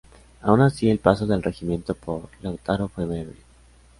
Aun 0.41 0.61
así, 0.61 0.89
el 0.89 0.97
paso 0.97 1.27
del 1.27 1.43
regimiento 1.43 1.93
por 1.93 2.27
Lautaro 2.41 2.87
fue 2.87 3.05
breve. 3.05 3.35